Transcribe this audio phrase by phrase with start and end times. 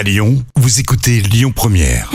[0.00, 2.10] À Lyon, vous écoutez Lyon Première.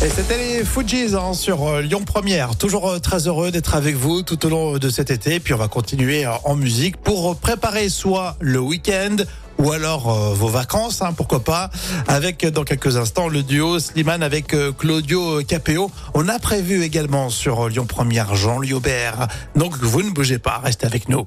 [0.00, 2.54] Et c'était les Fujis hein, sur euh, Lyon Première.
[2.54, 5.40] Toujours euh, très heureux d'être avec vous tout au long de cet été.
[5.40, 9.16] Puis on va continuer euh, en musique pour préparer soit le week-end
[9.60, 11.70] ou alors euh, vos vacances, hein, pourquoi pas,
[12.08, 15.90] avec euh, dans quelques instants le duo Slimane avec euh, Claudio Capéo.
[16.14, 19.28] On a prévu également sur euh, Lyon Première Jean Liobert.
[19.56, 21.26] Donc vous ne bougez pas, restez avec nous.